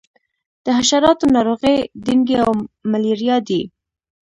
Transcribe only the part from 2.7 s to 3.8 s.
ملیریا دي.